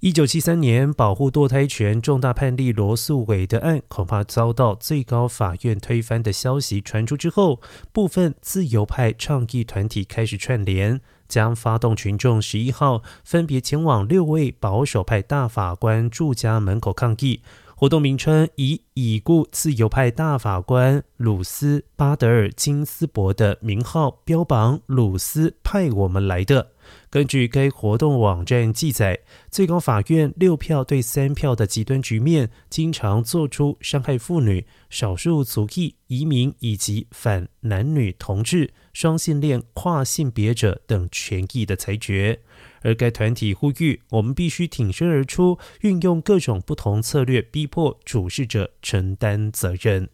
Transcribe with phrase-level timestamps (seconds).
[0.00, 7.60] 一九七三年保护堕胎权重大判例罗素韦德案恐怕遭到最高法院推翻的消息传出之后，
[7.92, 17.40] 部分自由派倡议团体开始串联，将发动群众十一号分别前往六位保守派大法官住家门口抗议。
[17.74, 26.68] 活动名称以已故自由派大法官鲁斯巴德尔金斯伯的名号标榜，鲁斯派我们来的。
[27.10, 29.20] 根据该活动网站记载，
[29.50, 42.40] 最高法院六票对三票的极端局面，经常做出伤害妇女、少数族裔、移民以及反男女同志、双性恋、跨性别者等权益的裁决。
[42.82, 50.08] 而该团体呼吁，我们必须挺身而出，运用各种不同策略，逼迫主事者承担责任。